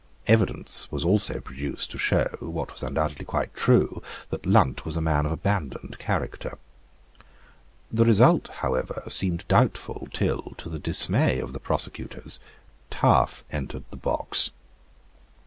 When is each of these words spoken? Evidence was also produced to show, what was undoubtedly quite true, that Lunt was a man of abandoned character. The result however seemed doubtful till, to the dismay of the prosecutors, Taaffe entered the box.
Evidence 0.25 0.91
was 0.91 1.05
also 1.05 1.39
produced 1.39 1.91
to 1.91 1.97
show, 1.99 2.27
what 2.39 2.71
was 2.71 2.81
undoubtedly 2.81 3.23
quite 3.23 3.53
true, 3.53 4.01
that 4.31 4.47
Lunt 4.47 4.83
was 4.83 4.97
a 4.97 4.99
man 4.99 5.27
of 5.27 5.31
abandoned 5.31 5.99
character. 5.99 6.57
The 7.91 8.03
result 8.05 8.47
however 8.47 9.03
seemed 9.09 9.47
doubtful 9.47 10.07
till, 10.11 10.55
to 10.57 10.69
the 10.69 10.79
dismay 10.79 11.37
of 11.37 11.53
the 11.53 11.59
prosecutors, 11.59 12.39
Taaffe 12.89 13.43
entered 13.51 13.83
the 13.91 13.95
box. 13.95 14.49